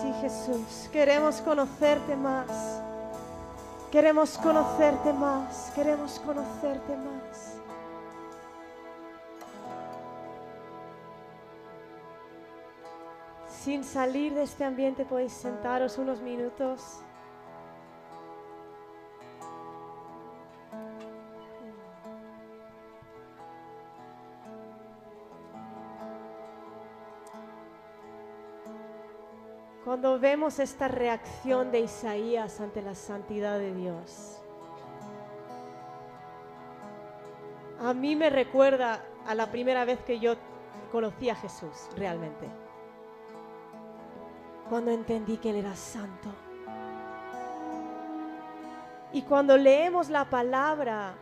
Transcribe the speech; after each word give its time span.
Sí, 0.00 0.12
Jesús, 0.22 0.88
queremos 0.92 1.42
conocerte 1.42 2.16
más. 2.16 2.80
Queremos 3.92 4.38
conocerte 4.38 5.12
más, 5.12 5.72
queremos 5.74 6.18
conocerte 6.20 6.96
más. 6.96 7.56
Sin 13.62 13.84
salir 13.84 14.32
de 14.32 14.44
este 14.44 14.64
ambiente 14.64 15.04
podéis 15.04 15.32
sentaros 15.32 15.98
unos 15.98 16.22
minutos. 16.22 17.00
Cuando 29.90 30.20
vemos 30.20 30.60
esta 30.60 30.86
reacción 30.86 31.72
de 31.72 31.80
Isaías 31.80 32.60
ante 32.60 32.80
la 32.80 32.94
santidad 32.94 33.58
de 33.58 33.74
Dios, 33.74 34.40
a 37.80 37.92
mí 37.92 38.14
me 38.14 38.30
recuerda 38.30 39.04
a 39.26 39.34
la 39.34 39.50
primera 39.50 39.84
vez 39.84 39.98
que 40.04 40.20
yo 40.20 40.36
conocí 40.92 41.28
a 41.28 41.34
Jesús 41.34 41.88
realmente. 41.96 42.48
Cuando 44.68 44.92
entendí 44.92 45.38
que 45.38 45.50
Él 45.50 45.56
era 45.56 45.74
santo. 45.74 46.28
Y 49.12 49.22
cuando 49.22 49.56
leemos 49.56 50.08
la 50.08 50.24
palabra, 50.30 51.14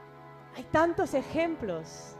hay 0.54 0.64
tantos 0.64 1.14
ejemplos 1.14 2.16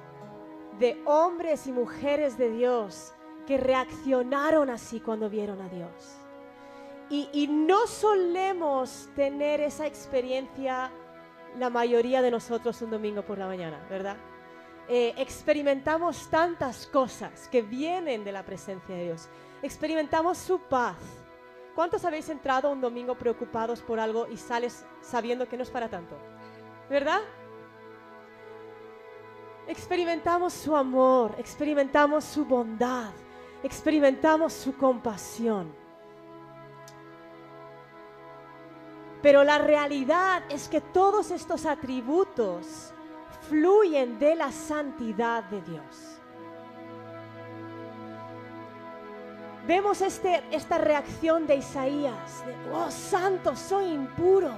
de 0.79 0.99
hombres 1.05 1.67
y 1.67 1.73
mujeres 1.73 2.39
de 2.39 2.49
Dios 2.49 3.13
que 3.47 3.59
reaccionaron 3.59 4.71
así 4.71 4.99
cuando 4.99 5.29
vieron 5.29 5.61
a 5.61 5.69
Dios. 5.69 6.25
Y, 7.11 7.47
no 7.49 7.87
solemos 7.87 9.09
tener 9.17 9.61
esa 9.61 9.87
experiencia 9.87 10.91
la 11.57 11.71
mayoría 11.71 12.21
de 12.21 12.31
nosotros 12.31 12.83
un 12.83 12.91
domingo 12.91 13.23
por 13.23 13.39
la 13.39 13.47
mañana, 13.47 13.81
¿verdad? 13.89 14.17
Eh, 14.89 15.15
experimentamos 15.17 16.29
tantas 16.29 16.87
cosas 16.87 17.49
que 17.49 17.63
vienen 17.63 18.25
de 18.25 18.33
la 18.33 18.45
presencia 18.45 18.95
de 18.95 19.05
Dios. 19.05 19.29
Experimentamos 19.63 20.37
su 20.37 20.61
paz. 20.61 20.97
¿Cuántos 21.75 22.05
habéis 22.05 22.29
entrado 22.29 22.71
un 22.71 22.81
domingo 22.81 23.15
preocupados 23.15 23.81
por 23.81 23.99
algo 24.01 24.27
y 24.29 24.37
sales 24.37 24.85
sabiendo 25.01 25.49
que 25.49 25.57
no 25.57 25.63
es 25.63 25.71
para 25.71 25.89
tanto? 25.89 26.17
¿Verdad? 26.91 27.21
Experimentamos 29.67 30.53
su 30.53 30.75
amor, 30.75 31.35
experimentamos 31.39 32.25
su 32.25 32.45
bondad, 32.45 33.13
experimentamos 33.63 34.53
su 34.53 34.77
compasión. 34.77 35.88
Pero 39.23 39.43
la 39.43 39.59
realidad 39.59 40.43
es 40.49 40.69
que 40.69 40.81
todos 40.81 41.31
estos 41.31 41.67
atributos 41.67 42.93
fluyen 43.49 44.19
de 44.19 44.37
la 44.37 44.53
santidad 44.53 45.43
de 45.45 45.61
Dios. 45.63 46.21
Vemos 49.67 50.01
este, 50.01 50.43
esta 50.51 50.79
reacción 50.79 51.47
de 51.47 51.57
Isaías, 51.57 52.47
de, 52.47 52.55
oh 52.73 52.91
santo, 52.91 53.55
soy 53.55 53.87
impuro. 53.87 54.51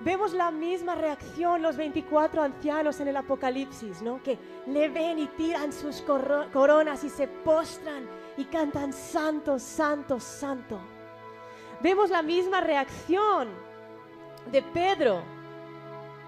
Vemos 0.00 0.32
la 0.32 0.50
misma 0.50 0.94
reacción 0.94 1.62
los 1.62 1.76
24 1.76 2.42
ancianos 2.42 2.98
en 3.00 3.08
el 3.08 3.16
Apocalipsis, 3.16 4.02
¿no? 4.02 4.22
Que 4.22 4.38
le 4.66 4.88
ven 4.88 5.18
y 5.18 5.26
tiran 5.28 5.72
sus 5.72 6.02
coronas 6.02 7.04
y 7.04 7.08
se 7.08 7.28
postran 7.28 8.08
y 8.36 8.44
cantan 8.44 8.92
santo, 8.92 9.58
santo, 9.58 10.18
santo 10.18 10.93
vemos 11.84 12.08
la 12.08 12.22
misma 12.22 12.62
reacción 12.62 13.50
de 14.50 14.62
Pedro 14.62 15.22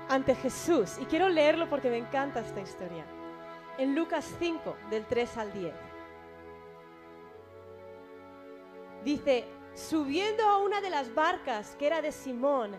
ante 0.06 0.34
Jesús. 0.34 0.99
Y 1.00 1.06
quiero 1.06 1.31
leerlo 1.31 1.67
porque 1.71 1.89
me 1.89 1.97
encanta 1.97 2.41
esta 2.41 2.61
historia. 2.61 3.06
En 3.78 3.95
Lucas 3.95 4.31
5, 4.39 4.77
del 4.91 5.06
3 5.06 5.37
al 5.39 5.53
10. 5.55 5.75
Dice, 9.03 9.47
subiendo 9.75 10.45
a 10.45 10.59
una 10.59 10.83
de 10.83 10.91
las 10.91 11.15
barcas 11.15 11.75
que 11.78 11.87
era 11.87 12.03
de 12.03 12.12
Simón, 12.12 12.77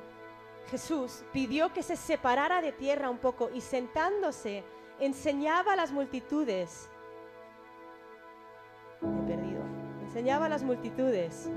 Jesús 0.69 1.23
pidió 1.33 1.73
que 1.73 1.81
se 1.81 1.95
separara 1.95 2.61
de 2.61 2.73
tierra 2.73 3.09
un 3.09 3.17
poco 3.17 3.49
y 3.51 3.61
sentándose 3.61 4.63
enseñaba 4.99 5.73
a 5.73 5.77
las 5.77 5.91
multitudes. 5.91 6.91
He 9.01 9.27
perdido. 9.27 9.63
Enseñaba 10.03 10.45
a 10.45 10.49
las 10.49 10.61
multitudes 10.61 11.49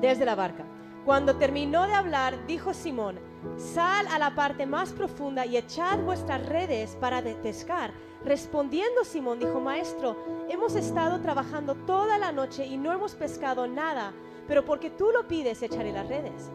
desde 0.00 0.24
la 0.24 0.34
barca. 0.34 0.64
Cuando 1.04 1.36
terminó 1.36 1.86
de 1.86 1.94
hablar, 1.94 2.46
dijo 2.46 2.74
Simón, 2.74 3.20
sal 3.56 4.06
a 4.08 4.18
la 4.18 4.34
parte 4.34 4.66
más 4.66 4.92
profunda 4.92 5.46
y 5.46 5.56
echad 5.56 6.00
vuestras 6.00 6.44
redes 6.46 6.96
para 7.00 7.22
pescar. 7.22 7.92
Respondiendo 8.24 9.04
Simón, 9.04 9.38
dijo, 9.38 9.60
Maestro, 9.60 10.16
hemos 10.48 10.74
estado 10.74 11.20
trabajando 11.20 11.76
toda 11.76 12.18
la 12.18 12.32
noche 12.32 12.66
y 12.66 12.76
no 12.76 12.92
hemos 12.92 13.14
pescado 13.14 13.68
nada, 13.68 14.12
pero 14.48 14.64
porque 14.64 14.90
tú 14.90 15.10
lo 15.12 15.28
pides, 15.28 15.62
echaré 15.62 15.92
las 15.92 16.08
redes. 16.08 16.50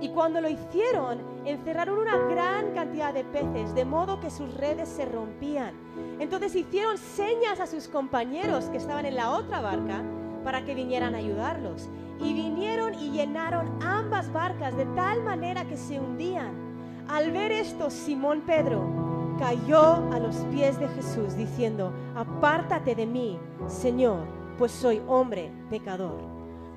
Y 0.00 0.08
cuando 0.08 0.40
lo 0.40 0.48
hicieron, 0.48 1.20
encerraron 1.44 1.98
una 1.98 2.16
gran 2.16 2.72
cantidad 2.72 3.12
de 3.12 3.24
peces, 3.24 3.74
de 3.74 3.84
modo 3.84 4.20
que 4.20 4.30
sus 4.30 4.52
redes 4.54 4.88
se 4.88 5.04
rompían. 5.04 5.74
Entonces 6.18 6.54
hicieron 6.54 6.98
señas 6.98 7.60
a 7.60 7.66
sus 7.66 7.88
compañeros 7.88 8.66
que 8.66 8.76
estaban 8.76 9.06
en 9.06 9.16
la 9.16 9.30
otra 9.30 9.60
barca 9.60 10.02
para 10.42 10.64
que 10.64 10.74
vinieran 10.74 11.14
a 11.14 11.18
ayudarlos. 11.18 11.88
Y 12.20 12.32
vinieron 12.32 12.94
y 12.94 13.10
llenaron 13.10 13.82
ambas 13.82 14.32
barcas 14.32 14.76
de 14.76 14.86
tal 14.86 15.22
manera 15.22 15.64
que 15.64 15.76
se 15.76 15.98
hundían. 15.98 16.52
Al 17.08 17.32
ver 17.32 17.52
esto, 17.52 17.90
Simón 17.90 18.42
Pedro 18.42 18.82
cayó 19.38 19.96
a 20.12 20.18
los 20.18 20.36
pies 20.52 20.78
de 20.78 20.88
Jesús 20.88 21.36
diciendo, 21.36 21.92
apártate 22.14 22.94
de 22.94 23.06
mí, 23.06 23.38
Señor, 23.66 24.26
pues 24.58 24.72
soy 24.72 25.02
hombre 25.06 25.50
pecador. 25.70 26.20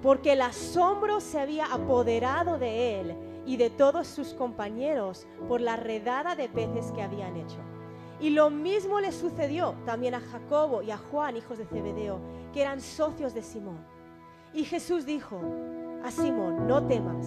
Porque 0.01 0.33
el 0.33 0.41
asombro 0.41 1.19
se 1.19 1.39
había 1.39 1.65
apoderado 1.65 2.57
de 2.57 2.99
él 2.99 3.15
y 3.45 3.57
de 3.57 3.69
todos 3.69 4.07
sus 4.07 4.33
compañeros 4.33 5.27
por 5.47 5.61
la 5.61 5.75
redada 5.75 6.35
de 6.35 6.49
peces 6.49 6.91
que 6.91 7.01
habían 7.01 7.37
hecho. 7.37 7.59
Y 8.19 8.31
lo 8.31 8.49
mismo 8.49 8.99
le 8.99 9.11
sucedió 9.11 9.75
también 9.85 10.15
a 10.15 10.19
Jacobo 10.19 10.81
y 10.81 10.91
a 10.91 10.97
Juan, 10.97 11.37
hijos 11.37 11.57
de 11.57 11.65
Zebedeo, 11.65 12.19
que 12.53 12.61
eran 12.61 12.81
socios 12.81 13.33
de 13.33 13.43
Simón. 13.43 13.96
Y 14.53 14.63
Jesús 14.63 15.05
dijo 15.05 15.39
a 16.03 16.11
Simón, 16.11 16.67
no 16.67 16.85
temas, 16.87 17.25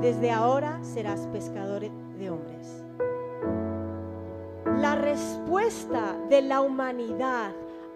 desde 0.00 0.30
ahora 0.30 0.82
serás 0.82 1.26
pescador 1.28 1.82
de 1.82 2.30
hombres. 2.30 2.84
La 4.78 4.94
respuesta 4.94 6.16
de 6.28 6.42
la 6.42 6.60
humanidad 6.60 7.52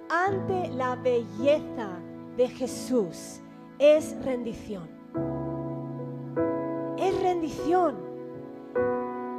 ante 0.08 0.68
la 0.68 0.96
belleza 0.96 1.88
de 2.36 2.48
Jesús 2.48 3.40
es 3.78 4.16
rendición. 4.24 4.88
Es 6.98 7.22
rendición. 7.22 8.10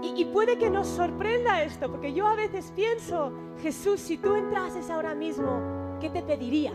Y, 0.04 0.26
puede 0.26 0.58
que 0.58 0.70
nos 0.70 0.88
sorprenda 0.88 1.64
esto, 1.64 1.90
porque 1.90 2.14
yo 2.14 2.28
a 2.28 2.36
veces 2.36 2.72
pienso, 2.76 3.32
Jesús, 3.62 4.00
si 4.00 4.18
tú 4.18 4.36
entrases 4.36 4.90
ahora 4.90 5.16
mismo, 5.16 5.62
¿qué 6.00 6.10
te 6.10 6.22
pediría? 6.22 6.74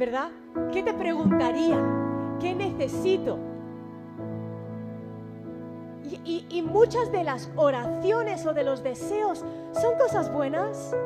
¿Verdad? 0.00 0.30
¿Qué 0.72 0.82
te 0.82 0.94
preguntaría? 0.94 1.78
¿Qué 2.40 2.54
necesito? 2.54 3.36
Y, 6.24 6.62
muchas 6.62 7.12
de 7.12 7.22
las 7.22 7.50
oraciones 7.54 8.46
o 8.46 8.54
de 8.54 8.64
los 8.64 8.82
deseos 8.82 9.44
son 9.72 9.98
cosas 9.98 10.32
buenas. 10.32 10.96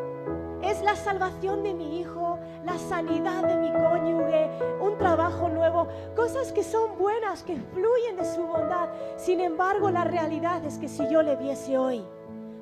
Es 0.63 0.81
la 0.85 0.95
salvación 0.95 1.65
de 1.65 1.75
mi 1.75 1.99
hijo, 1.99 2.39
la 2.65 2.79
sanidad 2.79 3.43
de 3.43 3.57
mi 3.57 3.73
cónyuge, 3.73 4.49
un 4.81 4.97
trabajo 4.97 5.49
nuevo, 5.49 5.89
cosas 6.15 6.53
que 6.53 6.63
son 6.63 6.97
buenas, 6.97 7.43
que 7.43 7.57
fluyen 7.57 8.17
de 8.17 8.25
su 8.25 8.43
bondad. 8.43 8.91
Sin 9.17 9.41
embargo, 9.41 9.91
la 9.91 10.05
realidad 10.05 10.65
es 10.65 10.79
que 10.79 10.89
si 10.89 11.03
yo 11.11 11.21
le 11.23 11.35
viese 11.35 11.77
hoy, 11.77 12.05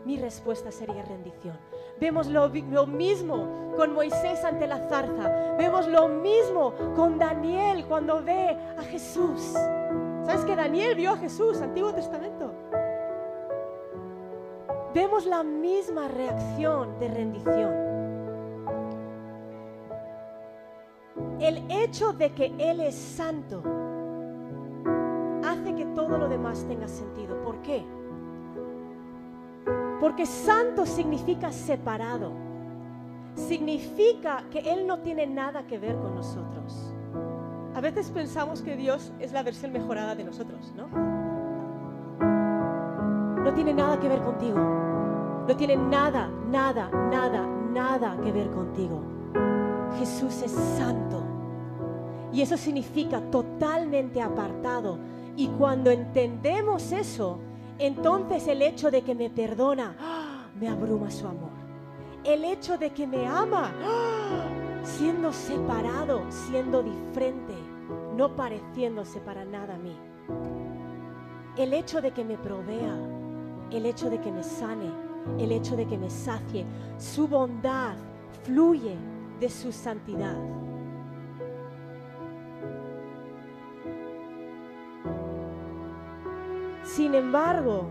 mi 0.06 0.16
respuesta 0.16 0.72
sería 0.72 1.02
rendición. 1.02 1.58
Vemos 2.00 2.26
lo, 2.26 2.48
lo, 2.48 2.86
mismo 2.86 3.74
con 3.76 3.94
Moisés 3.94 4.44
ante 4.44 4.66
la 4.66 4.78
zarza. 4.88 5.56
Vemos 5.56 5.86
lo 5.86 6.08
mismo 6.08 6.74
con 6.96 7.18
Daniel 7.18 7.84
cuando 7.86 8.22
ve 8.22 8.56
a 8.76 8.82
Jesús. 8.82 9.54
¿Sabes 10.24 10.44
que 10.44 10.56
Daniel 10.56 10.94
vio 10.94 11.12
a 11.12 11.16
Jesús, 11.16 11.60
Antiguo 11.60 11.92
Testamento? 11.92 12.52
Vemos 14.94 15.24
la 15.26 15.42
misma 15.42 16.08
reacción 16.08 16.98
de 16.98 17.08
rendición. 17.08 17.92
El 21.40 21.70
hecho 21.70 22.12
de 22.12 22.32
que 22.32 22.52
Él 22.58 22.80
es 22.80 22.94
santo 22.94 23.62
hace 25.44 25.74
que 25.74 25.86
todo 25.86 26.18
lo 26.18 26.28
demás 26.28 26.64
tenga 26.68 26.86
sentido. 26.88 27.42
¿Por 27.42 27.62
qué? 27.62 27.84
Porque 30.02 30.26
santo 30.26 30.84
significa 30.84 31.52
separado. 31.52 32.32
significa 33.36 34.42
que 34.50 34.58
Él 34.58 34.84
no 34.84 34.98
tiene 34.98 35.28
nada 35.28 35.62
que 35.64 35.78
ver 35.78 35.96
con 35.96 36.16
nosotros. 36.16 36.92
A 37.72 37.80
veces 37.80 38.10
pensamos 38.10 38.62
que 38.62 38.74
Dios 38.74 39.12
es 39.20 39.32
la 39.32 39.44
versión 39.44 39.70
mejorada 39.72 40.16
de 40.16 40.24
nosotros, 40.24 40.74
¿no? 40.76 40.88
No 43.44 43.54
tiene 43.54 43.72
nada 43.72 44.00
que 44.00 44.08
ver 44.08 44.22
contigo. 44.22 44.58
No 45.46 45.56
tiene 45.56 45.76
nada, 45.76 46.28
nada, 46.50 46.90
nada, 46.90 47.46
nada 47.46 48.16
que 48.24 48.32
ver 48.32 48.50
contigo. 48.50 49.00
Jesús 50.00 50.42
es 50.42 50.50
santo. 50.50 51.22
Y 52.32 52.42
eso 52.42 52.56
significa 52.56 53.20
totalmente 53.30 54.20
apartado. 54.20 54.98
Y 55.36 55.46
cuando 55.46 55.92
entendemos 55.92 56.90
eso, 56.90 57.38
entonces 57.86 58.46
el 58.46 58.62
hecho 58.62 58.90
de 58.90 59.02
que 59.02 59.14
me 59.14 59.28
perdona, 59.28 59.96
¡ah! 60.00 60.46
me 60.58 60.68
abruma 60.68 61.10
su 61.10 61.26
amor. 61.26 61.50
El 62.24 62.44
hecho 62.44 62.78
de 62.78 62.90
que 62.90 63.06
me 63.06 63.26
ama, 63.26 63.72
¡ah! 63.82 64.84
siendo 64.84 65.32
separado, 65.32 66.22
siendo 66.30 66.82
diferente, 66.82 67.54
no 68.16 68.36
pareciéndose 68.36 69.20
para 69.20 69.44
nada 69.44 69.74
a 69.74 69.78
mí. 69.78 69.96
El 71.56 71.74
hecho 71.74 72.00
de 72.00 72.12
que 72.12 72.24
me 72.24 72.38
provea, 72.38 72.96
el 73.72 73.86
hecho 73.86 74.08
de 74.08 74.20
que 74.20 74.30
me 74.30 74.44
sane, 74.44 74.90
el 75.38 75.50
hecho 75.50 75.74
de 75.76 75.86
que 75.86 75.98
me 75.98 76.08
sacie, 76.08 76.64
su 76.98 77.26
bondad 77.26 77.96
fluye 78.44 78.96
de 79.40 79.50
su 79.50 79.72
santidad. 79.72 80.36
Sin 86.94 87.14
embargo, 87.14 87.86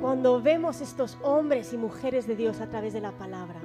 cuando 0.00 0.40
vemos 0.40 0.80
estos 0.80 1.18
hombres 1.22 1.72
y 1.72 1.76
mujeres 1.76 2.28
de 2.28 2.36
Dios 2.36 2.60
a 2.60 2.68
través 2.68 2.92
de 2.92 3.00
la 3.00 3.10
palabra, 3.10 3.60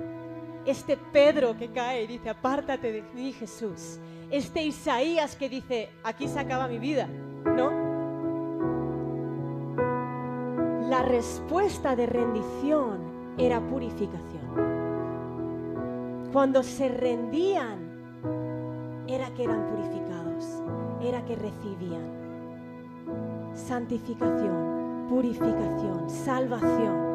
este 0.65 0.97
Pedro 0.97 1.55
que 1.55 1.69
cae 1.69 2.05
y 2.05 2.07
dice, 2.07 2.31
apártate 2.31 2.91
de 2.91 3.03
mí 3.13 3.33
Jesús, 3.33 3.99
este 4.31 4.63
Isaías 4.63 5.35
que 5.35 5.47
dice, 5.47 5.89
aquí 6.03 6.27
se 6.27 6.39
acaba 6.39 6.67
mi 6.67 6.79
vida, 6.79 7.07
¿no? 7.45 7.69
La 10.89 11.03
respuesta 11.03 11.95
de 11.95 12.07
rendición 12.07 13.35
era 13.37 13.61
purificación. 13.61 14.41
Cuando 16.33 16.63
se 16.63 16.89
rendían, 16.89 19.05
era 19.07 19.31
que 19.35 19.43
eran 19.43 19.67
purificados, 19.67 20.63
era 20.99 21.23
que 21.25 21.35
recibían 21.35 22.24
santificación, 23.55 25.07
purificación, 25.09 26.09
salvación. 26.09 27.05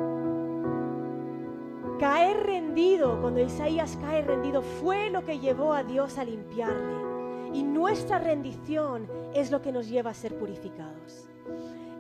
Caer 1.99 2.47
rendido, 2.47 3.21
cuando 3.21 3.41
Isaías 3.41 3.99
cae 4.01 4.23
rendido, 4.23 4.63
fue 4.63 5.11
lo 5.11 5.25
que 5.25 5.39
llevó 5.39 5.75
a 5.75 5.85
Dios 5.85 6.17
a 6.17 6.25
limpiarle. 6.25 7.11
Y 7.53 7.63
nuestra 7.63 8.19
rendición 8.19 9.07
es 9.35 9.51
lo 9.51 9.61
que 9.61 9.71
nos 9.73 9.89
lleva 9.89 10.11
a 10.11 10.15
ser 10.15 10.39
purificados. 10.39 11.29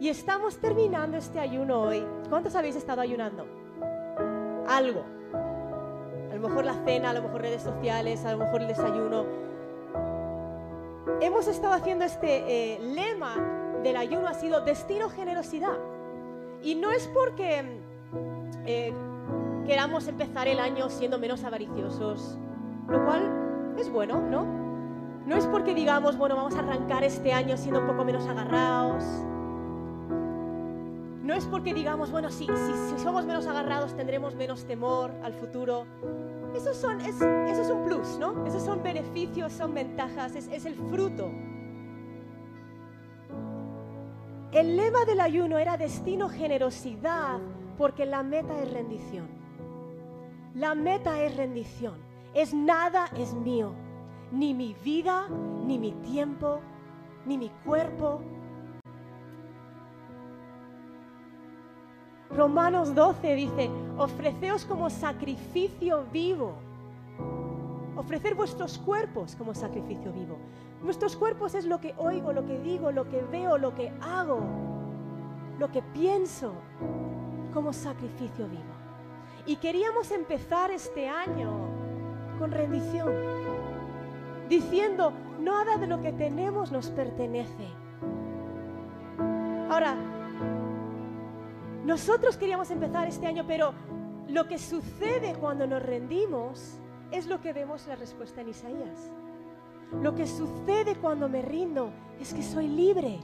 Y 0.00 0.08
estamos 0.08 0.56
terminando 0.56 1.18
este 1.18 1.38
ayuno 1.38 1.82
hoy. 1.82 2.06
¿Cuántos 2.30 2.54
habéis 2.54 2.76
estado 2.76 3.02
ayunando? 3.02 3.46
Algo. 4.66 5.04
A 6.30 6.34
lo 6.34 6.48
mejor 6.48 6.64
la 6.64 6.74
cena, 6.84 7.10
a 7.10 7.12
lo 7.12 7.22
mejor 7.22 7.42
redes 7.42 7.62
sociales, 7.62 8.24
a 8.24 8.32
lo 8.32 8.38
mejor 8.38 8.62
el 8.62 8.68
desayuno. 8.68 9.26
Hemos 11.20 11.46
estado 11.48 11.74
haciendo 11.74 12.06
este 12.06 12.76
eh, 12.76 12.78
lema 12.80 13.59
del 13.82 13.96
ayuno, 13.96 14.28
ha 14.28 14.34
sido 14.34 14.60
destino 14.60 15.08
generosidad. 15.08 15.78
Y 16.62 16.74
no 16.74 16.90
es 16.90 17.08
porque 17.08 17.80
eh, 18.66 18.92
queramos 19.66 20.08
empezar 20.08 20.48
el 20.48 20.58
año 20.58 20.88
siendo 20.90 21.18
menos 21.18 21.44
avariciosos, 21.44 22.38
lo 22.88 23.04
cual 23.04 23.74
es 23.78 23.90
bueno, 23.90 24.20
¿no? 24.20 24.44
No 25.26 25.36
es 25.36 25.46
porque 25.46 25.74
digamos, 25.74 26.18
bueno, 26.18 26.36
vamos 26.36 26.54
a 26.54 26.60
arrancar 26.60 27.04
este 27.04 27.32
año 27.32 27.56
siendo 27.56 27.80
un 27.80 27.86
poco 27.86 28.04
menos 28.04 28.26
agarrados. 28.26 29.04
No 31.22 31.34
es 31.34 31.44
porque 31.46 31.72
digamos, 31.72 32.10
bueno, 32.10 32.30
si, 32.30 32.46
si, 32.46 32.98
somos 32.98 33.24
menos 33.24 33.46
agarrados 33.46 33.94
tendremos 33.94 34.34
menos 34.34 34.64
temor 34.64 35.12
al 35.22 35.34
futuro. 35.34 35.86
Eso, 36.54 36.74
son, 36.74 37.00
es, 37.02 37.20
eso 37.20 37.62
es 37.62 37.70
un 37.70 37.84
plus, 37.84 38.18
¿no? 38.18 38.44
Esos 38.46 38.64
son 38.64 38.82
beneficios, 38.82 39.52
son 39.52 39.72
ventajas, 39.72 40.34
es, 40.34 40.48
es 40.48 40.66
el 40.66 40.74
fruto. 40.74 41.30
El 44.52 44.76
lema 44.76 45.04
del 45.04 45.20
ayuno 45.20 45.58
era 45.58 45.76
destino 45.76 46.28
generosidad 46.28 47.38
porque 47.78 48.04
la 48.04 48.22
meta 48.22 48.60
es 48.60 48.72
rendición. 48.72 49.28
La 50.54 50.74
meta 50.74 51.22
es 51.22 51.36
rendición. 51.36 51.94
Es 52.34 52.52
nada 52.52 53.06
es 53.16 53.32
mío. 53.34 53.72
Ni 54.32 54.54
mi 54.54 54.74
vida, 54.84 55.28
ni 55.28 55.78
mi 55.78 55.92
tiempo, 55.92 56.60
ni 57.26 57.38
mi 57.38 57.50
cuerpo, 57.64 58.20
Romanos 62.30 62.94
12 62.94 63.34
dice, 63.34 63.70
ofreceos 63.98 64.64
como 64.64 64.88
sacrificio 64.88 66.04
vivo. 66.12 66.54
Ofrecer 68.00 68.34
vuestros 68.34 68.78
cuerpos 68.78 69.36
como 69.36 69.54
sacrificio 69.54 70.10
vivo. 70.10 70.38
Nuestros 70.82 71.16
cuerpos 71.16 71.54
es 71.54 71.66
lo 71.66 71.82
que 71.82 71.94
oigo, 71.98 72.32
lo 72.32 72.46
que 72.46 72.58
digo, 72.58 72.90
lo 72.90 73.06
que 73.06 73.20
veo, 73.20 73.58
lo 73.58 73.74
que 73.74 73.92
hago, 74.00 74.40
lo 75.58 75.70
que 75.70 75.82
pienso 75.82 76.54
como 77.52 77.74
sacrificio 77.74 78.48
vivo. 78.48 78.72
Y 79.44 79.56
queríamos 79.56 80.10
empezar 80.12 80.70
este 80.70 81.10
año 81.10 81.52
con 82.38 82.52
rendición, 82.52 83.12
diciendo, 84.48 85.12
nada 85.38 85.76
de 85.76 85.86
lo 85.86 86.00
que 86.00 86.14
tenemos 86.14 86.72
nos 86.72 86.88
pertenece. 86.88 87.68
Ahora, 89.68 89.94
nosotros 91.84 92.38
queríamos 92.38 92.70
empezar 92.70 93.08
este 93.08 93.26
año, 93.26 93.44
pero 93.46 93.74
lo 94.26 94.48
que 94.48 94.56
sucede 94.56 95.34
cuando 95.34 95.66
nos 95.66 95.82
rendimos 95.82 96.79
es 97.12 97.26
lo 97.26 97.40
que 97.40 97.52
vemos 97.52 97.86
la 97.86 97.96
respuesta 97.96 98.40
en 98.40 98.48
Isaías. 98.48 99.12
Lo 100.02 100.14
que 100.14 100.26
sucede 100.26 100.96
cuando 100.96 101.28
me 101.28 101.42
rindo 101.42 101.90
es 102.20 102.32
que 102.32 102.42
soy 102.42 102.68
libre. 102.68 103.18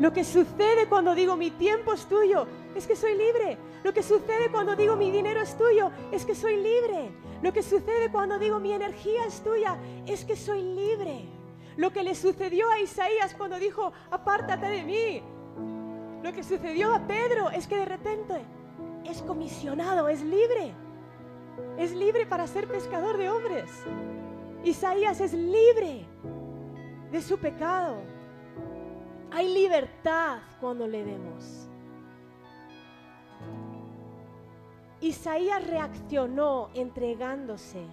Lo 0.00 0.12
que 0.12 0.24
sucede 0.24 0.88
cuando 0.88 1.14
digo 1.14 1.36
mi 1.36 1.50
tiempo 1.52 1.92
es 1.92 2.06
tuyo 2.06 2.46
es 2.74 2.86
que 2.86 2.96
soy 2.96 3.14
libre. 3.16 3.56
Lo 3.84 3.92
que 3.92 4.02
sucede 4.02 4.50
cuando 4.50 4.74
digo 4.74 4.96
mi 4.96 5.10
dinero 5.10 5.40
es 5.40 5.56
tuyo 5.56 5.90
es 6.10 6.24
que 6.24 6.34
soy 6.34 6.56
libre. 6.56 7.12
Lo 7.42 7.52
que 7.52 7.62
sucede 7.62 8.10
cuando 8.10 8.38
digo 8.38 8.58
mi 8.58 8.72
energía 8.72 9.24
es 9.26 9.42
tuya 9.42 9.78
es 10.06 10.24
que 10.24 10.36
soy 10.36 10.62
libre. 10.62 11.28
Lo 11.76 11.92
que 11.92 12.02
le 12.02 12.14
sucedió 12.14 12.68
a 12.70 12.80
Isaías 12.80 13.34
cuando 13.34 13.58
dijo, 13.58 13.92
apártate 14.10 14.66
de 14.66 14.82
mí, 14.84 15.22
lo 16.22 16.32
que 16.32 16.42
sucedió 16.42 16.94
a 16.94 17.06
Pedro 17.06 17.50
es 17.50 17.66
que 17.66 17.76
de 17.76 17.84
repente 17.84 18.44
es 19.04 19.22
comisionado, 19.22 20.08
es 20.08 20.22
libre. 20.22 20.72
Es 21.78 21.92
libre 21.92 22.26
para 22.26 22.46
ser 22.46 22.68
pescador 22.68 23.16
de 23.16 23.30
hombres. 23.30 23.70
Isaías 24.64 25.20
es 25.20 25.32
libre 25.32 26.06
de 27.10 27.22
su 27.22 27.38
pecado. 27.38 27.96
Hay 29.30 29.52
libertad 29.52 30.38
cuando 30.60 30.86
le 30.86 31.04
vemos. 31.04 31.68
Isaías 35.00 35.66
reaccionó 35.66 36.70
entregándose 36.74 37.84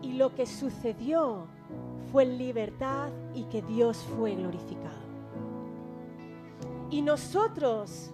y 0.00 0.12
lo 0.12 0.34
que 0.34 0.46
sucedió 0.46 1.46
fue 2.12 2.24
libertad 2.24 3.10
y 3.34 3.44
que 3.44 3.62
Dios 3.62 4.06
fue 4.16 4.36
glorificado. 4.36 5.02
Y 6.90 7.02
nosotros, 7.02 8.12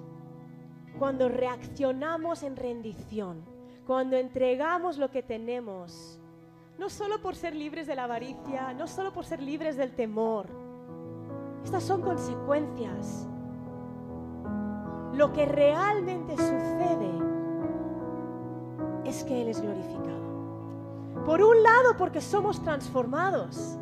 cuando 0.99 1.28
reaccionamos 1.28 2.42
en 2.42 2.57
rendición, 2.57 3.45
cuando 3.90 4.16
entregamos 4.16 4.99
lo 4.99 5.11
que 5.11 5.20
tenemos, 5.20 6.16
no 6.78 6.88
solo 6.88 7.20
por 7.20 7.35
ser 7.35 7.56
libres 7.56 7.88
de 7.88 7.97
la 7.97 8.04
avaricia, 8.04 8.73
no 8.73 8.87
solo 8.87 9.12
por 9.12 9.25
ser 9.25 9.42
libres 9.42 9.76
del 9.76 9.97
temor, 9.97 10.47
estas 11.64 11.82
son 11.82 12.00
consecuencias. 12.00 13.26
Lo 15.12 15.32
que 15.32 15.44
realmente 15.44 16.37
sucede 16.37 17.11
es 19.04 19.25
que 19.25 19.42
Él 19.42 19.49
es 19.49 19.61
glorificado. 19.61 21.25
Por 21.26 21.42
un 21.42 21.61
lado, 21.61 21.97
porque 21.99 22.20
somos 22.20 22.62
transformados 22.62 23.76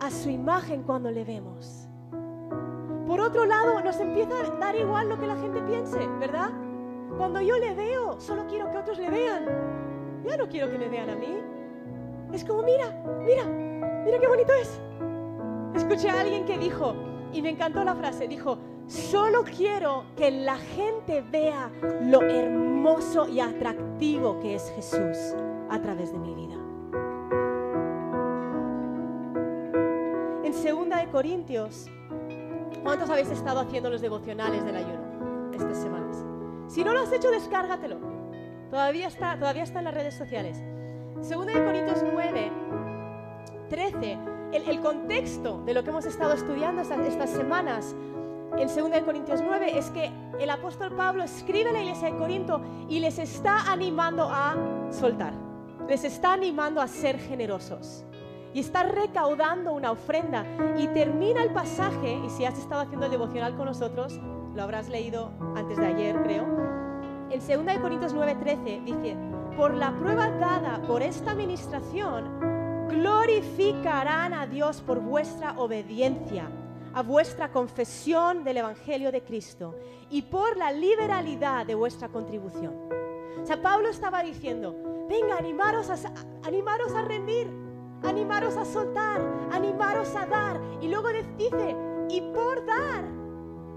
a 0.00 0.10
su 0.10 0.30
imagen 0.30 0.84
cuando 0.84 1.10
le 1.10 1.24
vemos. 1.24 1.86
Por 3.06 3.20
otro 3.20 3.44
lado, 3.44 3.82
nos 3.82 4.00
empieza 4.00 4.40
a 4.40 4.50
dar 4.58 4.74
igual 4.74 5.10
lo 5.10 5.20
que 5.20 5.26
la 5.26 5.36
gente 5.36 5.60
piense, 5.60 5.98
¿verdad? 6.18 6.50
Cuando 7.18 7.40
yo 7.40 7.58
le 7.58 7.74
veo, 7.74 8.20
solo 8.20 8.46
quiero 8.46 8.70
que 8.70 8.78
otros 8.78 8.98
le 8.98 9.10
vean. 9.10 9.44
Ya 10.24 10.36
no 10.36 10.48
quiero 10.48 10.70
que 10.70 10.78
me 10.78 10.88
vean 10.88 11.10
a 11.10 11.16
mí. 11.16 11.36
Es 12.32 12.44
como, 12.44 12.62
mira, 12.62 12.86
mira, 13.26 13.44
mira 13.44 14.18
qué 14.18 14.26
bonito 14.28 14.52
es. 14.52 14.80
Escuché 15.74 16.10
a 16.10 16.20
alguien 16.20 16.46
que 16.46 16.56
dijo, 16.56 16.94
y 17.32 17.42
me 17.42 17.50
encantó 17.50 17.82
la 17.82 17.94
frase, 17.96 18.28
dijo, 18.28 18.58
Solo 18.86 19.44
quiero 19.44 20.04
que 20.16 20.30
la 20.30 20.56
gente 20.56 21.20
vea 21.20 21.70
lo 22.00 22.22
hermoso 22.22 23.28
y 23.28 23.38
atractivo 23.38 24.40
que 24.40 24.54
es 24.54 24.72
Jesús 24.76 25.34
a 25.68 25.78
través 25.82 26.10
de 26.10 26.18
mi 26.18 26.34
vida. 26.34 26.54
En 30.42 30.52
2 30.52 30.88
de 31.00 31.08
Corintios, 31.12 31.86
¿cuántos 32.82 33.10
habéis 33.10 33.30
estado 33.30 33.60
haciendo 33.60 33.90
los 33.90 34.00
devocionales 34.00 34.64
del 34.64 34.76
ayuno 34.76 35.52
estas 35.52 35.76
semanas? 35.76 36.27
Si 36.68 36.84
no 36.84 36.92
lo 36.92 37.00
has 37.00 37.12
hecho, 37.12 37.30
descárgatelo. 37.30 37.96
Todavía 38.70 39.08
está, 39.08 39.38
todavía 39.38 39.62
está 39.62 39.78
en 39.78 39.86
las 39.86 39.94
redes 39.94 40.14
sociales. 40.14 40.62
2 41.16 41.46
de 41.46 41.64
Corintios 41.64 42.04
9, 42.12 42.52
13. 43.70 44.18
El, 44.52 44.80
contexto 44.80 45.62
de 45.64 45.74
lo 45.74 45.82
que 45.82 45.90
hemos 45.90 46.06
estado 46.06 46.32
estudiando 46.32 46.82
estas, 46.82 47.00
estas 47.00 47.30
semanas 47.30 47.94
en 48.56 48.68
2 48.68 49.02
Corintios 49.04 49.42
9 49.42 49.78
es 49.78 49.90
que 49.90 50.10
el 50.38 50.48
apóstol 50.50 50.94
Pablo 50.94 51.22
escribe 51.22 51.70
a 51.70 51.72
la 51.72 51.80
iglesia 51.80 52.10
de 52.10 52.16
Corinto 52.16 52.60
y 52.88 53.00
les 53.00 53.18
está 53.18 53.70
animando 53.70 54.24
a 54.24 54.56
soltar, 54.90 55.34
les 55.86 56.04
está 56.04 56.32
animando 56.32 56.80
a 56.80 56.88
ser 56.88 57.18
generosos 57.18 58.04
y 58.54 58.60
está 58.60 58.84
recaudando 58.84 59.72
una 59.72 59.90
ofrenda 59.90 60.46
y 60.78 60.88
termina 60.88 61.42
el 61.42 61.52
pasaje, 61.52 62.18
y 62.24 62.30
si 62.30 62.44
has 62.44 62.58
estado 62.58 62.80
haciendo 62.82 63.06
el 63.06 63.12
devocional 63.12 63.54
con 63.54 63.66
nosotros, 63.66 64.18
lo 64.58 64.64
habrás 64.64 64.88
leído 64.88 65.30
antes 65.54 65.78
de 65.78 65.86
ayer 65.86 66.20
creo, 66.24 66.44
en 67.30 67.38
2 67.38 67.78
Corintios 67.78 68.12
9:13 68.12 68.82
dice, 68.82 69.16
por 69.56 69.72
la 69.72 69.96
prueba 69.96 70.30
dada 70.30 70.82
por 70.84 71.00
esta 71.00 71.30
administración, 71.30 72.88
glorificarán 72.88 74.34
a 74.34 74.48
Dios 74.48 74.80
por 74.80 74.98
vuestra 74.98 75.54
obediencia 75.58 76.50
a 76.92 77.02
vuestra 77.02 77.52
confesión 77.52 78.42
del 78.42 78.56
Evangelio 78.56 79.12
de 79.12 79.22
Cristo 79.22 79.76
y 80.10 80.22
por 80.22 80.56
la 80.56 80.72
liberalidad 80.72 81.64
de 81.64 81.76
vuestra 81.76 82.08
contribución. 82.08 82.74
O 83.40 83.46
sea, 83.46 83.62
Pablo 83.62 83.88
estaba 83.88 84.24
diciendo, 84.24 84.74
venga, 85.08 85.36
animaros 85.36 85.88
a, 85.88 85.96
animaros 86.42 86.92
a 86.94 87.02
rendir, 87.02 87.48
animaros 88.02 88.56
a 88.56 88.64
soltar, 88.64 89.20
animaros 89.52 90.16
a 90.16 90.26
dar. 90.26 90.60
Y 90.80 90.88
luego 90.88 91.10
dice, 91.36 91.76
y 92.08 92.22
por 92.32 92.66
dar, 92.66 93.17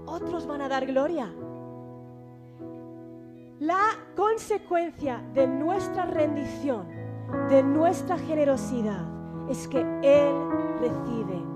otros 0.06 0.46
van 0.46 0.62
a 0.62 0.68
dar 0.68 0.86
gloria. 0.86 1.32
La 3.60 3.82
consecuencia 4.16 5.22
de 5.34 5.46
nuestra 5.46 6.06
rendición, 6.06 6.88
de 7.48 7.62
nuestra 7.62 8.18
generosidad, 8.18 9.06
es 9.48 9.68
que 9.68 9.80
Él 10.02 10.34
recibe 10.80 11.52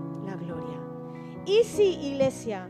y 1.46 1.62
si 1.62 1.94
iglesia, 2.08 2.68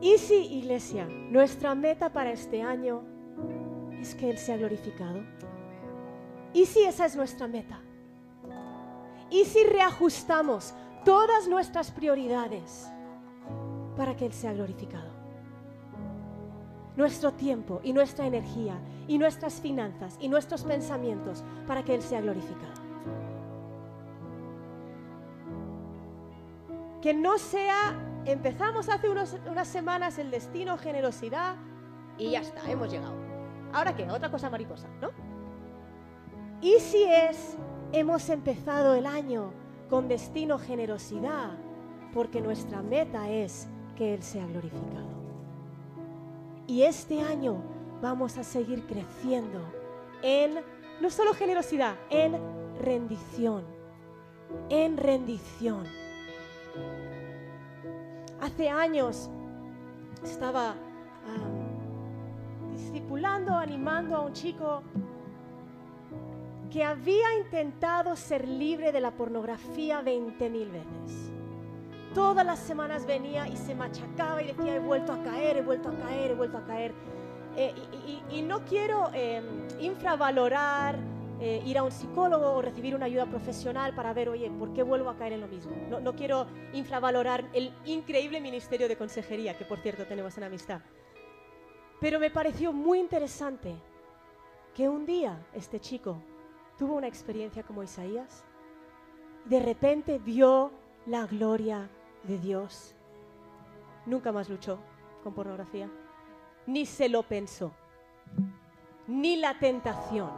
y 0.00 0.18
si 0.18 0.34
iglesia, 0.34 1.06
nuestra 1.06 1.76
meta 1.76 2.12
para 2.12 2.32
este 2.32 2.60
año 2.60 3.04
es 4.00 4.16
que 4.16 4.30
Él 4.30 4.38
sea 4.38 4.56
glorificado. 4.56 5.20
¿Y 6.52 6.66
si 6.66 6.82
esa 6.82 7.06
es 7.06 7.14
nuestra 7.14 7.46
meta? 7.46 7.80
¿Y 9.30 9.44
si 9.44 9.62
reajustamos 9.62 10.74
todas 11.04 11.48
nuestras 11.48 11.90
prioridades 11.90 12.90
para 13.96 14.16
que 14.16 14.26
Él 14.26 14.32
sea 14.32 14.52
glorificado? 14.52 15.10
Nuestro 16.96 17.32
tiempo 17.32 17.80
y 17.82 17.92
nuestra 17.92 18.26
energía 18.26 18.78
y 19.08 19.18
nuestras 19.18 19.60
finanzas 19.60 20.16
y 20.20 20.28
nuestros 20.28 20.64
pensamientos 20.64 21.44
para 21.66 21.84
que 21.84 21.94
Él 21.94 22.02
sea 22.02 22.20
glorificado. 22.20 22.90
que 27.00 27.14
no 27.14 27.38
sea, 27.38 27.94
empezamos 28.24 28.88
hace 28.88 29.08
unas 29.08 29.68
semanas 29.68 30.18
el 30.18 30.30
destino 30.30 30.76
generosidad 30.76 31.56
y 32.18 32.32
ya 32.32 32.40
está, 32.40 32.70
hemos 32.70 32.90
llegado. 32.90 33.14
¿Ahora 33.72 33.96
qué? 33.96 34.08
Otra 34.10 34.30
cosa 34.30 34.50
mariposa, 34.50 34.88
¿no? 35.00 35.10
Y 36.60 36.78
si 36.80 37.02
es, 37.04 37.56
hemos 37.92 38.28
empezado 38.28 38.94
el 38.94 39.06
año 39.06 39.52
con 39.90 40.06
destino 40.06 40.58
generosidad, 40.58 41.50
porque 42.14 42.40
nuestra 42.40 42.80
meta 42.80 43.28
es 43.28 43.68
que 43.96 44.14
Él 44.14 44.22
sea 44.22 44.46
glorificado. 44.46 45.10
Y 46.68 46.82
este 46.82 47.20
año 47.20 47.60
vamos 48.00 48.38
a 48.38 48.44
seguir 48.44 48.86
creciendo 48.86 49.60
en 50.22 50.60
no 51.00 51.10
solo 51.10 51.34
generosidad, 51.34 51.96
en 52.08 52.38
rendición, 52.80 53.64
en 54.68 54.96
rendición. 54.96 55.84
Hace 58.40 58.68
años 58.68 59.28
estaba 60.22 60.76
discipulando, 62.70 63.54
animando 63.54 64.16
a 64.16 64.20
un 64.20 64.32
chico 64.32 64.82
que 66.70 66.84
había 66.84 67.34
intentado 67.38 68.14
ser 68.16 68.46
libre 68.46 68.92
de 68.92 69.00
la 69.00 69.10
pornografía 69.10 70.00
20 70.02 70.50
mil 70.50 70.70
veces. 70.70 71.32
Todas 72.14 72.46
las 72.46 72.58
semanas 72.60 73.06
venía 73.06 73.48
y 73.48 73.56
se 73.56 73.74
machacaba 73.74 74.42
y 74.42 74.48
decía, 74.48 74.76
he 74.76 74.80
vuelto 74.80 75.12
a 75.12 75.22
caer, 75.22 75.58
he 75.58 75.62
vuelto 75.62 75.88
a 75.88 75.94
caer, 75.94 76.30
he 76.30 76.34
vuelto 76.34 76.58
a 76.58 76.64
caer. 76.64 76.92
Eh, 77.56 77.74
y, 78.30 78.42
no 78.42 78.64
quiero 78.64 79.10
eh, 79.12 79.42
infravalorar 79.80 80.96
eh, 81.40 81.62
ir 81.64 81.78
a 81.78 81.82
un 81.82 81.90
psicólogo 81.90 82.52
o 82.52 82.62
recibir 82.62 82.94
una 82.94 83.06
ayuda 83.06 83.26
profesional 83.26 83.94
para 83.94 84.12
ver, 84.12 84.28
oye, 84.28 84.50
¿por 84.50 84.72
qué 84.72 84.82
vuelvo 84.82 85.10
a 85.10 85.16
caer 85.16 85.34
en 85.34 85.40
lo 85.40 85.48
mismo? 85.48 85.72
No, 85.88 85.98
no 85.98 86.14
quiero 86.14 86.46
infravalorar 86.72 87.48
el 87.52 87.72
increíble 87.84 88.40
ministerio 88.40 88.88
de 88.88 88.96
consejería 88.96 89.56
que, 89.56 89.64
por 89.64 89.80
cierto, 89.80 90.06
tenemos 90.06 90.36
en 90.38 90.44
amistad. 90.44 90.80
Pero 92.00 92.20
me 92.20 92.30
pareció 92.30 92.72
muy 92.72 93.00
interesante 93.00 93.74
que 94.74 94.88
un 94.88 95.04
día 95.06 95.44
este 95.52 95.80
chico 95.80 96.22
tuvo 96.80 96.94
una 96.94 97.08
experiencia 97.08 97.62
como 97.62 97.82
Isaías. 97.82 98.42
De 99.44 99.60
repente 99.60 100.18
vio 100.18 100.72
la 101.04 101.26
gloria 101.26 101.90
de 102.22 102.38
Dios. 102.38 102.96
Nunca 104.06 104.32
más 104.32 104.48
luchó 104.48 104.78
con 105.22 105.34
pornografía. 105.34 105.90
Ni 106.66 106.86
se 106.86 107.10
lo 107.10 107.22
pensó. 107.22 107.70
Ni 109.06 109.36
la 109.36 109.58
tentación 109.58 110.30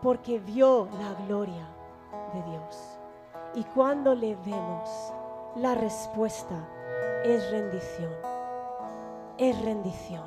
porque 0.00 0.38
vio 0.38 0.88
la 0.98 1.12
gloria 1.26 1.68
de 2.32 2.42
Dios. 2.50 2.98
Y 3.54 3.62
cuando 3.64 4.14
le 4.14 4.34
vemos, 4.36 4.88
la 5.56 5.74
respuesta 5.74 6.66
es 7.22 7.50
rendición. 7.50 8.12
Es 9.36 9.62
rendición. 9.62 10.24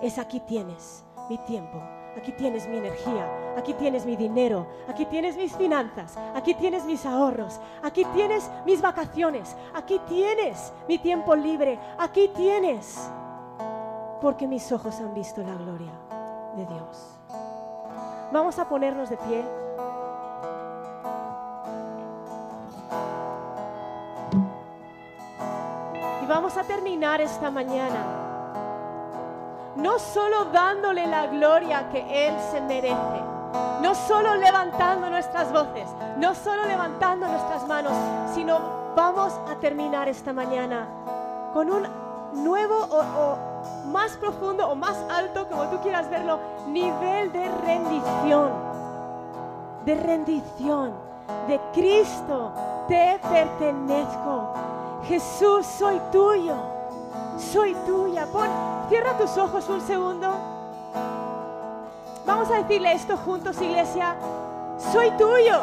Es 0.00 0.18
aquí 0.18 0.38
tienes 0.46 1.04
mi 1.28 1.36
tiempo, 1.38 1.82
aquí 2.16 2.32
tienes 2.32 2.68
mi 2.68 2.78
energía, 2.78 3.28
aquí 3.56 3.74
tienes 3.74 4.06
mi 4.06 4.16
dinero, 4.16 4.66
aquí 4.88 5.06
tienes 5.06 5.36
mis 5.36 5.54
finanzas, 5.54 6.16
aquí 6.34 6.54
tienes 6.54 6.84
mis 6.84 7.04
ahorros, 7.06 7.60
aquí 7.82 8.04
tienes 8.06 8.50
mis 8.64 8.80
vacaciones, 8.80 9.56
aquí 9.74 10.00
tienes 10.08 10.72
mi 10.88 10.98
tiempo 10.98 11.34
libre, 11.34 11.78
aquí 11.98 12.30
tienes, 12.34 13.10
porque 14.20 14.46
mis 14.46 14.70
ojos 14.72 15.00
han 15.00 15.14
visto 15.14 15.42
la 15.42 15.54
gloria 15.54 15.92
de 16.56 16.66
Dios. 16.66 17.20
Vamos 18.32 18.58
a 18.58 18.68
ponernos 18.68 19.10
de 19.10 19.16
pie. 19.16 19.44
Y 26.22 26.26
vamos 26.26 26.56
a 26.56 26.62
terminar 26.62 27.20
esta 27.20 27.50
mañana. 27.50 28.04
No 29.76 29.98
solo 29.98 30.46
dándole 30.46 31.06
la 31.06 31.26
gloria 31.26 31.88
que 31.90 32.28
Él 32.28 32.34
se 32.52 32.60
merece. 32.60 33.29
No 33.80 33.94
solo 33.94 34.36
levantando 34.36 35.10
nuestras 35.10 35.52
voces. 35.52 35.88
No 36.18 36.34
solo 36.34 36.64
levantando 36.66 37.26
nuestras 37.26 37.66
manos. 37.66 37.92
Sino 38.34 38.58
vamos 38.94 39.32
a 39.48 39.56
terminar 39.56 40.08
esta 40.08 40.32
mañana 40.32 40.86
con 41.52 41.70
un 41.70 41.86
nuevo 42.32 42.86
o, 42.90 43.36
más 43.90 44.12
profundo 44.16 44.68
o 44.68 44.74
más 44.74 44.96
alto, 45.10 45.48
como 45.48 45.64
tú 45.68 45.78
quieras 45.80 46.08
verlo, 46.10 46.38
nivel 46.68 47.32
de 47.32 47.48
rendición. 47.48 48.50
De 49.84 49.94
rendición. 49.94 50.92
De 51.46 51.60
Cristo 51.72 52.52
te 52.88 53.18
pertenezco. 53.30 54.52
Jesús, 55.04 55.66
soy 55.66 56.00
tuyo. 56.12 56.54
Soy 57.38 57.74
tuya. 57.86 58.26
Pon, 58.26 58.48
cierra 58.88 59.16
tus 59.16 59.36
ojos 59.38 59.68
un 59.68 59.80
segundo. 59.80 60.34
Vamos 62.40 62.54
a 62.54 62.62
decirle 62.62 62.92
esto 62.94 63.18
juntos, 63.18 63.60
iglesia. 63.60 64.16
Soy 64.94 65.10
tuyo. 65.10 65.62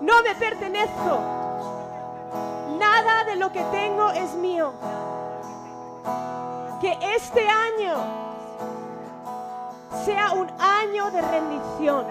No 0.00 0.22
me 0.22 0.36
pertenezco. 0.36 1.18
Nada 2.78 3.24
de 3.24 3.34
lo 3.34 3.50
que 3.50 3.60
tengo 3.72 4.12
es 4.12 4.34
mío 4.34 4.72
que 6.80 6.96
este 7.16 7.44
año 7.48 7.96
sea 10.04 10.30
un 10.30 10.48
año 10.60 11.10
de 11.10 11.22
rendición 11.22 12.06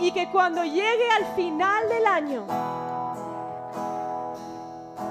y 0.00 0.12
que 0.12 0.30
cuando 0.30 0.64
llegue 0.64 1.10
al 1.16 1.24
final 1.34 1.88
del 1.88 2.06
año 2.06 2.42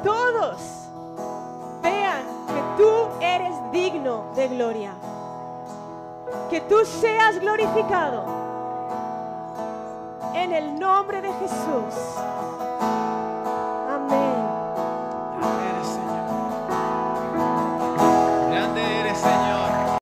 todos 0.04 0.88
vean 1.82 2.22
que 2.46 2.84
tú 2.84 3.08
eres 3.20 3.56
digno 3.72 4.26
de 4.36 4.50
gloria. 4.50 4.94
Que 6.50 6.62
tú 6.62 6.86
seas 6.86 7.40
glorificado 7.40 8.24
en 10.34 10.52
el 10.52 10.80
nombre 10.80 11.22
de 11.22 11.32
Jesús. 11.34 11.96